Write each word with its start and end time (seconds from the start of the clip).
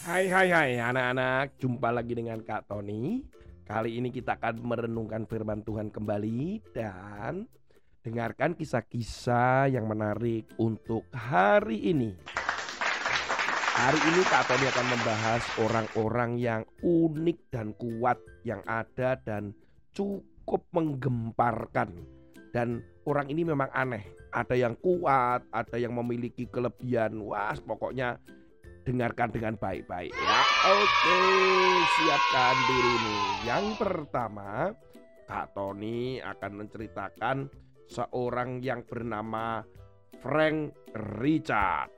Hai 0.00 0.32
hai 0.32 0.48
hai 0.48 0.72
anak-anak, 0.80 1.60
jumpa 1.60 1.92
lagi 1.92 2.16
dengan 2.16 2.40
Kak 2.40 2.72
Tony. 2.72 3.20
Kali 3.68 4.00
ini 4.00 4.08
kita 4.08 4.40
akan 4.40 4.64
merenungkan 4.64 5.28
firman 5.28 5.60
Tuhan 5.60 5.92
kembali 5.92 6.72
dan 6.72 7.44
dengarkan 8.00 8.56
kisah-kisah 8.56 9.68
yang 9.68 9.84
menarik 9.84 10.48
untuk 10.56 11.04
hari 11.12 11.92
ini. 11.92 12.16
Hari 13.76 14.00
ini 14.00 14.24
Kak 14.24 14.48
Tony 14.48 14.72
akan 14.72 14.86
membahas 14.88 15.44
orang-orang 15.60 16.40
yang 16.40 16.62
unik 16.80 17.52
dan 17.52 17.76
kuat 17.76 18.16
yang 18.40 18.64
ada 18.64 19.20
dan 19.20 19.52
cukup 19.92 20.64
menggemparkan. 20.72 21.92
Dan 22.56 22.80
orang 23.04 23.28
ini 23.28 23.44
memang 23.44 23.68
aneh. 23.76 24.16
Ada 24.32 24.56
yang 24.56 24.80
kuat, 24.80 25.44
ada 25.52 25.76
yang 25.76 25.92
memiliki 25.92 26.48
kelebihan. 26.48 27.20
Wah, 27.20 27.52
pokoknya 27.60 28.16
dengarkan 28.84 29.28
dengan 29.32 29.54
baik-baik 29.60 30.12
ya. 30.12 30.40
Oke, 30.72 31.18
siapkan 32.00 32.56
dirimu. 32.68 33.16
Yang 33.44 33.66
pertama, 33.76 34.50
Kak 35.28 35.52
Tony 35.54 36.18
akan 36.18 36.52
menceritakan 36.64 37.36
seorang 37.90 38.62
yang 38.64 38.82
bernama 38.86 39.62
Frank 40.22 40.74
Richard. 41.20 41.90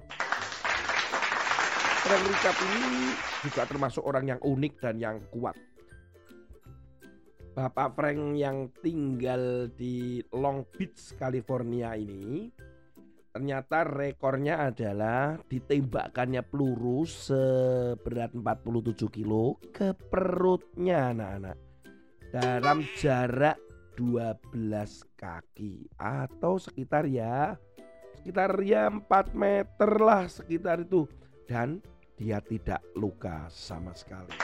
Frank 2.03 2.23
Richard 2.27 2.59
ini 2.67 3.15
juga 3.47 3.63
termasuk 3.65 4.03
orang 4.03 4.35
yang 4.35 4.41
unik 4.43 4.75
dan 4.83 4.97
yang 4.99 5.19
kuat. 5.31 5.55
Bapak 7.53 7.93
Frank 7.93 8.33
yang 8.41 8.73
tinggal 8.81 9.69
di 9.77 10.25
Long 10.33 10.65
Beach, 10.73 11.13
California 11.21 11.93
ini 11.93 12.49
ternyata 13.33 13.89
rekornya 13.89 14.69
adalah 14.69 15.41
ditembakkannya 15.49 16.45
peluru 16.45 17.09
seberat 17.09 18.37
47 18.37 19.09
kilo 19.09 19.57
ke 19.73 19.97
perutnya 19.97 21.17
anak-anak 21.17 21.57
dalam 22.29 22.85
jarak 23.01 23.57
12 23.97 24.53
kaki 25.17 25.89
atau 25.97 26.61
sekitar 26.61 27.09
ya 27.09 27.57
sekitar 28.21 28.53
ya 28.61 28.93
4 28.93 29.09
meter 29.33 29.91
lah 29.97 30.29
sekitar 30.29 30.85
itu 30.85 31.09
dan 31.49 31.81
dia 32.21 32.39
tidak 32.45 32.85
luka 32.95 33.49
sama 33.49 33.97
sekali. 33.97 34.37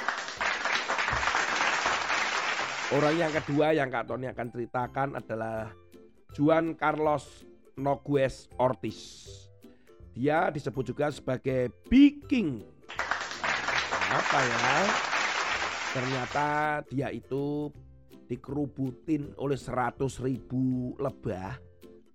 Orang 2.89 3.15
yang 3.21 3.29
kedua 3.37 3.77
yang 3.77 3.93
Kak 3.93 4.09
Tony 4.09 4.33
akan 4.33 4.49
ceritakan 4.49 5.09
adalah 5.21 5.69
Juan 6.33 6.73
Carlos 6.73 7.45
Nogues 7.79 8.51
Ortiz. 8.59 9.25
Dia 10.19 10.51
disebut 10.51 10.91
juga 10.91 11.15
sebagai 11.15 11.71
Viking. 11.87 12.67
Apa 14.11 14.39
ya? 14.43 14.75
Ternyata 15.95 16.47
dia 16.91 17.09
itu 17.15 17.71
dikerubutin 18.27 19.33
oleh 19.39 19.57
100 19.57 20.03
ribu 20.27 20.93
lebah. 20.99 21.55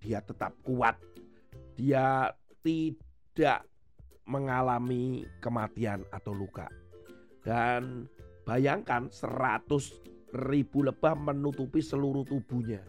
Dia 0.04 0.20
tetap 0.20 0.60
kuat. 0.68 1.00
Dia 1.80 2.28
tidak 2.60 3.64
mengalami 4.28 5.24
kematian 5.40 6.04
atau 6.12 6.36
luka. 6.36 6.68
Dan 7.40 8.08
bayangkan 8.44 9.08
100 9.08 9.68
ribu 10.52 10.84
lebah 10.84 11.16
menutupi 11.16 11.80
seluruh 11.80 12.28
tubuhnya. 12.28 12.84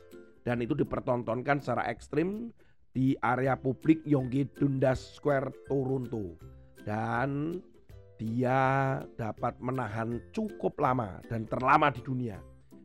Dan 0.45 0.61
itu 0.61 0.77
dipertontonkan 0.77 1.63
secara 1.63 1.89
ekstrim 1.89 2.53
di 2.95 3.19
area 3.19 3.59
publik 3.59 4.07
Yonggi 4.07 4.55
Dundas 4.55 5.19
Square 5.19 5.67
Toronto. 5.67 6.39
Dan 6.87 7.59
dia 8.15 9.03
dapat 9.19 9.59
menahan 9.59 10.23
cukup 10.31 10.79
lama 10.79 11.19
dan 11.27 11.51
terlama 11.51 11.91
di 11.91 12.01
dunia. 12.07 12.39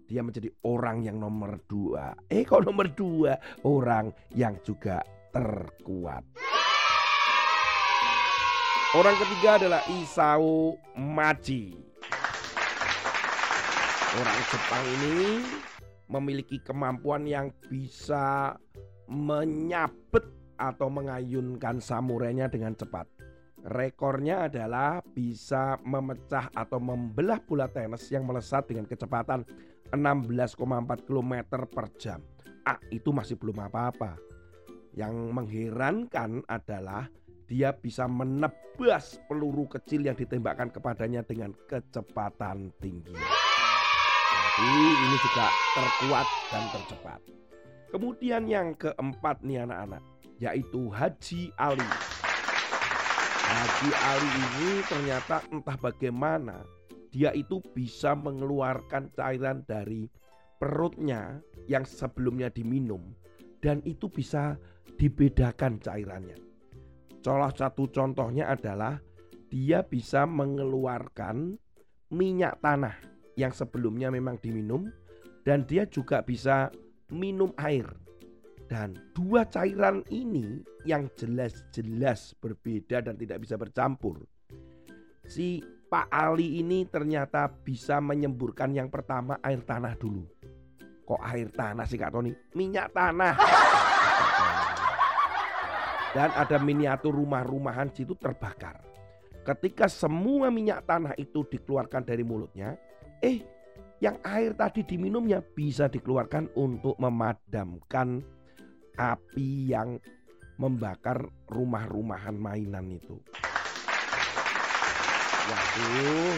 Dia 0.10 0.26
menjadi 0.26 0.50
orang 0.66 1.06
yang 1.06 1.22
nomor 1.22 1.62
dua. 1.70 2.18
Eh 2.26 2.42
kok 2.42 2.66
nomor 2.66 2.90
dua? 2.98 3.38
Orang 3.62 4.10
yang 4.34 4.58
juga 4.66 5.06
terkuat. 5.30 6.26
Orang 8.98 9.14
ketiga 9.22 9.62
adalah 9.62 9.86
Isao 10.02 10.74
Maji. 10.98 11.78
Orang 14.18 14.40
Jepang 14.50 14.86
ini 14.90 15.46
memiliki 16.10 16.58
kemampuan 16.66 17.30
yang 17.30 17.54
bisa 17.70 18.58
menyabet 19.10 20.26
atau 20.56 20.88
mengayunkan 20.88 21.82
samurainya 21.82 22.46
dengan 22.46 22.78
cepat. 22.78 23.10
Rekornya 23.60 24.48
adalah 24.48 25.04
bisa 25.04 25.76
memecah 25.84 26.48
atau 26.56 26.80
membelah 26.80 27.44
bola 27.44 27.68
tenis 27.68 28.08
yang 28.08 28.24
melesat 28.24 28.72
dengan 28.72 28.88
kecepatan 28.88 29.44
16,4 29.92 30.56
km 31.04 31.34
per 31.68 31.86
jam. 32.00 32.24
Ah, 32.64 32.80
itu 32.88 33.12
masih 33.12 33.36
belum 33.36 33.60
apa-apa. 33.68 34.16
Yang 34.96 35.16
mengherankan 35.36 36.46
adalah 36.48 37.12
dia 37.50 37.74
bisa 37.74 38.06
menebas 38.06 39.18
peluru 39.26 39.66
kecil 39.66 40.06
yang 40.06 40.16
ditembakkan 40.16 40.70
kepadanya 40.70 41.26
dengan 41.26 41.52
kecepatan 41.68 42.70
tinggi. 42.78 43.18
Jadi 44.60 44.70
ini 44.86 45.18
juga 45.20 45.48
terkuat 45.76 46.28
dan 46.54 46.64
tercepat. 46.72 47.20
Kemudian 47.90 48.46
yang 48.46 48.78
keempat 48.78 49.42
nih 49.42 49.66
anak-anak, 49.66 50.04
yaitu 50.38 50.94
Haji 50.94 51.50
Ali. 51.58 51.90
Haji 53.50 53.90
Ali 53.98 54.30
ini 54.30 54.70
ternyata 54.86 55.42
entah 55.50 55.74
bagaimana 55.74 56.62
dia 57.10 57.34
itu 57.34 57.58
bisa 57.74 58.14
mengeluarkan 58.14 59.10
cairan 59.18 59.66
dari 59.66 60.06
perutnya 60.62 61.42
yang 61.66 61.82
sebelumnya 61.82 62.54
diminum 62.54 63.02
dan 63.58 63.82
itu 63.90 64.06
bisa 64.06 64.54
dibedakan 65.02 65.82
cairannya. 65.82 66.38
Salah 67.26 67.50
satu 67.50 67.90
contohnya 67.90 68.54
adalah 68.54 69.02
dia 69.50 69.82
bisa 69.82 70.30
mengeluarkan 70.30 71.58
minyak 72.14 72.62
tanah 72.62 72.96
yang 73.34 73.50
sebelumnya 73.50 74.14
memang 74.14 74.38
diminum 74.38 74.94
dan 75.42 75.66
dia 75.66 75.90
juga 75.90 76.22
bisa 76.22 76.70
minum 77.12 77.54
air. 77.60 77.86
Dan 78.70 78.94
dua 79.18 79.50
cairan 79.50 80.06
ini 80.14 80.62
yang 80.86 81.10
jelas-jelas 81.18 82.38
berbeda 82.38 83.02
dan 83.02 83.18
tidak 83.18 83.42
bisa 83.42 83.58
bercampur. 83.58 84.22
Si 85.26 85.58
Pak 85.90 86.06
Ali 86.14 86.62
ini 86.62 86.86
ternyata 86.86 87.50
bisa 87.50 87.98
menyemburkan 87.98 88.70
yang 88.70 88.94
pertama 88.94 89.42
air 89.42 89.66
tanah 89.66 89.98
dulu. 89.98 90.22
Kok 91.02 91.22
air 91.26 91.50
tanah 91.50 91.90
sih 91.90 91.98
Kak 91.98 92.14
Tony? 92.14 92.30
Minyak 92.54 92.94
tanah. 92.94 93.34
Dan 96.14 96.30
ada 96.38 96.58
miniatur 96.62 97.14
rumah-rumahan 97.18 97.90
situ 97.90 98.14
terbakar. 98.14 98.86
Ketika 99.42 99.90
semua 99.90 100.54
minyak 100.54 100.86
tanah 100.86 101.18
itu 101.18 101.42
dikeluarkan 101.42 102.06
dari 102.06 102.22
mulutnya, 102.22 102.78
eh 103.18 103.42
yang 104.00 104.16
air 104.24 104.56
tadi 104.56 104.88
diminumnya 104.88 105.44
bisa 105.44 105.92
dikeluarkan 105.92 106.56
untuk 106.56 106.96
memadamkan 106.96 108.24
api 108.96 109.72
yang 109.76 110.00
membakar 110.60 111.28
rumah-rumahan 111.52 112.36
mainan 112.36 112.92
itu. 112.92 113.20
Waduh. 115.48 116.36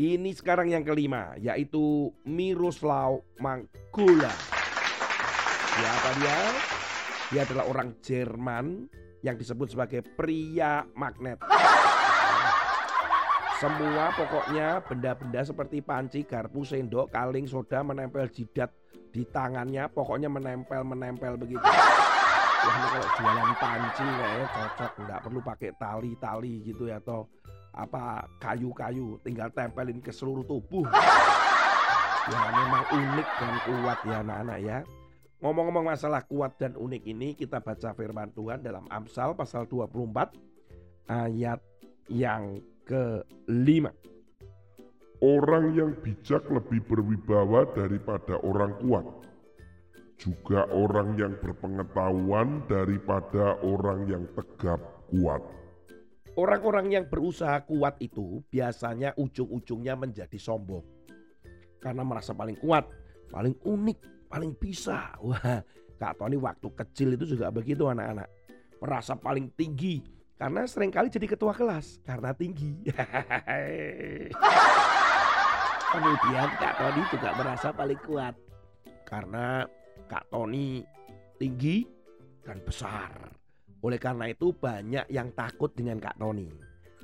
Ini 0.00 0.32
sekarang 0.32 0.72
yang 0.72 0.80
kelima 0.80 1.36
yaitu 1.36 2.08
Miroslav 2.24 3.20
Mangkola. 3.36 4.32
Siapa 5.76 6.10
dia? 6.20 6.40
Dia 7.32 7.40
adalah 7.44 7.64
orang 7.68 7.88
Jerman 8.00 8.88
yang 9.20 9.36
disebut 9.36 9.76
sebagai 9.76 10.00
pria 10.16 10.88
magnet. 10.96 11.40
Semua 13.60 14.08
pokoknya 14.16 14.80
benda-benda 14.88 15.44
seperti 15.44 15.84
panci, 15.84 16.24
garpu, 16.24 16.64
sendok, 16.64 17.12
kaling, 17.12 17.44
soda 17.44 17.84
menempel 17.84 18.24
jidat 18.32 18.72
di 19.12 19.28
tangannya. 19.28 19.84
Pokoknya 19.92 20.32
menempel-menempel 20.32 21.36
begitu. 21.36 21.60
Wah 21.60 22.74
ini 22.80 22.86
kalau 22.88 23.08
jualan 23.20 23.50
panci 23.60 24.00
kayaknya 24.00 24.46
cocok. 24.48 24.92
Nggak 25.04 25.20
perlu 25.28 25.40
pakai 25.44 25.70
tali-tali 25.76 26.54
gitu 26.72 26.88
ya. 26.88 27.04
Atau 27.04 27.28
apa 27.76 28.24
kayu-kayu. 28.40 29.20
Tinggal 29.20 29.52
tempelin 29.52 30.00
ke 30.00 30.08
seluruh 30.08 30.48
tubuh. 30.48 30.88
Ya 32.32 32.40
memang 32.56 32.84
unik 32.96 33.28
dan 33.44 33.54
kuat 33.68 33.98
ya 34.08 34.16
anak-anak 34.24 34.58
ya. 34.64 34.78
Ngomong-ngomong 35.44 35.84
masalah 35.84 36.24
kuat 36.24 36.56
dan 36.56 36.80
unik 36.80 37.02
ini 37.04 37.36
kita 37.36 37.60
baca 37.60 37.92
firman 37.92 38.32
Tuhan 38.32 38.64
dalam 38.64 38.88
Amsal 38.88 39.36
pasal 39.36 39.68
24 39.68 40.32
ayat 41.12 41.60
yang 42.10 42.58
kelima. 42.84 43.94
Orang 45.22 45.78
yang 45.78 45.94
bijak 46.02 46.48
lebih 46.50 46.82
berwibawa 46.84 47.70
daripada 47.72 48.40
orang 48.42 48.74
kuat. 48.82 49.06
Juga 50.20 50.68
orang 50.68 51.16
yang 51.16 51.32
berpengetahuan 51.40 52.66
daripada 52.68 53.56
orang 53.64 54.04
yang 54.10 54.24
tegap 54.36 54.80
kuat. 55.08 55.40
Orang-orang 56.36 56.92
yang 56.92 57.04
berusaha 57.08 57.64
kuat 57.64 57.96
itu 58.00 58.44
biasanya 58.48 59.16
ujung-ujungnya 59.16 59.96
menjadi 59.96 60.36
sombong. 60.36 60.84
Karena 61.80 62.04
merasa 62.04 62.36
paling 62.36 62.60
kuat, 62.60 62.84
paling 63.32 63.56
unik, 63.64 64.28
paling 64.28 64.52
bisa. 64.56 65.16
Wah, 65.24 65.64
Kak 66.00 66.16
Tony 66.16 66.36
waktu 66.36 66.68
kecil 66.68 67.16
itu 67.16 67.36
juga 67.36 67.52
begitu 67.52 67.88
anak-anak. 67.88 68.28
Merasa 68.80 69.16
paling 69.16 69.52
tinggi 69.52 70.00
karena 70.40 70.64
sering 70.64 70.88
kali 70.88 71.12
jadi 71.12 71.36
ketua 71.36 71.52
kelas 71.52 72.00
karena 72.00 72.32
tinggi. 72.32 72.80
Kemudian 75.92 76.48
Kak 76.56 76.74
Tony 76.80 77.02
juga 77.12 77.28
merasa 77.36 77.68
paling 77.76 78.00
kuat 78.08 78.34
karena 79.04 79.68
Kak 80.08 80.32
Tony 80.32 80.80
tinggi 81.36 81.84
dan 82.40 82.56
besar. 82.64 83.36
Oleh 83.84 84.00
karena 84.00 84.32
itu 84.32 84.56
banyak 84.56 85.12
yang 85.12 85.28
takut 85.36 85.76
dengan 85.76 86.00
Kak 86.00 86.16
Tony. 86.16 86.48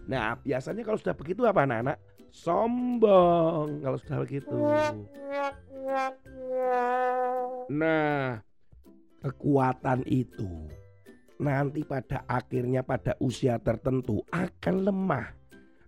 Nah 0.09 0.41
biasanya 0.41 0.81
kalau 0.81 0.97
sudah 0.97 1.13
begitu 1.13 1.45
apa 1.45 1.69
anak-anak? 1.69 2.01
Sombong 2.33 3.85
kalau 3.85 4.01
sudah 4.01 4.19
begitu. 4.25 4.57
Nah 7.69 8.41
kekuatan 9.21 10.09
itu 10.09 10.73
nanti 11.37 11.85
pada 11.85 12.25
akhirnya 12.29 12.81
pada 12.81 13.17
usia 13.21 13.61
tertentu 13.61 14.25
akan 14.33 14.77
lemah, 14.89 15.29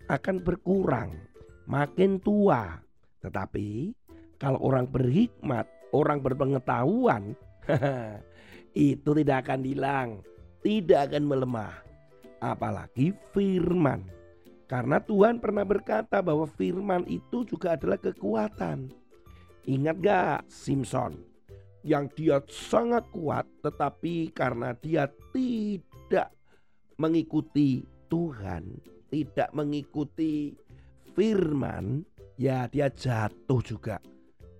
akan 0.08 0.36
berkurang, 0.44 1.16
makin 1.64 2.20
tua. 2.20 2.80
Tetapi 3.20 3.92
kalau 4.38 4.60
orang 4.62 4.86
berhikmat, 4.88 5.66
orang 5.92 6.22
berpengetahuan, 6.22 7.36
itu 8.76 9.10
tidak 9.22 9.48
akan 9.48 9.60
hilang, 9.64 10.08
tidak 10.64 11.12
akan 11.12 11.24
melemah. 11.26 11.74
Apalagi 12.38 13.10
firman. 13.34 14.06
Karena 14.68 15.00
Tuhan 15.00 15.40
pernah 15.40 15.64
berkata 15.64 16.20
bahwa 16.20 16.44
firman 16.44 17.02
itu 17.08 17.42
juga 17.42 17.74
adalah 17.74 17.98
kekuatan. 17.98 18.92
Ingat 19.64 19.96
gak 20.00 20.38
Simpson? 20.46 21.27
Yang 21.88 22.04
dia 22.20 22.36
sangat 22.52 23.08
kuat 23.08 23.48
tetapi 23.64 24.28
karena 24.36 24.76
dia 24.76 25.08
tidak 25.32 26.28
mengikuti 27.00 27.80
Tuhan, 28.12 28.76
tidak 29.08 29.48
mengikuti 29.56 30.52
firman, 31.16 32.04
ya 32.36 32.68
dia 32.68 32.92
jatuh 32.92 33.64
juga 33.64 33.96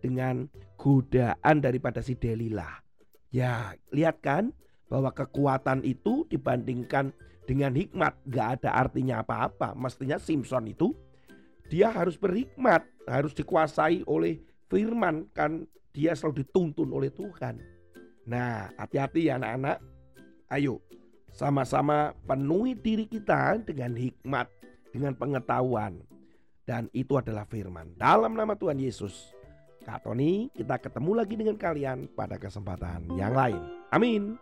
dengan 0.01 0.49
godaan 0.81 1.61
daripada 1.61 2.01
si 2.01 2.17
Delilah. 2.17 2.81
Ya, 3.29 3.77
lihat 3.93 4.25
kan 4.25 4.57
bahwa 4.89 5.13
kekuatan 5.13 5.85
itu 5.85 6.25
dibandingkan 6.33 7.13
dengan 7.45 7.77
hikmat 7.77 8.17
gak 8.33 8.61
ada 8.61 8.73
artinya 8.73 9.21
apa-apa. 9.21 9.77
Mestinya 9.77 10.17
Simpson 10.17 10.73
itu 10.73 10.97
dia 11.69 11.93
harus 11.93 12.17
berhikmat, 12.17 12.89
harus 13.05 13.37
dikuasai 13.37 14.01
oleh 14.09 14.41
firman 14.73 15.29
kan 15.37 15.69
dia 15.99 16.15
selalu 16.15 16.47
dituntun 16.47 16.87
oleh 16.95 17.11
Tuhan. 17.11 17.59
Nah, 18.31 18.71
hati-hati 18.79 19.27
ya 19.27 19.43
anak-anak. 19.43 19.83
Ayo, 20.47 20.79
sama-sama 21.35 22.15
penuhi 22.23 22.79
diri 22.79 23.11
kita 23.11 23.59
dengan 23.67 23.99
hikmat, 23.99 24.47
dengan 24.95 25.19
pengetahuan. 25.19 25.99
Dan 26.63 26.87
itu 26.95 27.19
adalah 27.19 27.43
firman. 27.51 27.99
Dalam 27.99 28.39
nama 28.39 28.55
Tuhan 28.55 28.79
Yesus. 28.79 29.35
Kak 29.83 30.05
Tony, 30.05 30.53
kita 30.53 30.77
ketemu 30.77 31.17
lagi 31.17 31.35
dengan 31.35 31.57
kalian 31.57 32.13
pada 32.13 32.37
kesempatan 32.37 33.09
yang 33.17 33.33
lain. 33.33 33.59
Amin. 33.89 34.37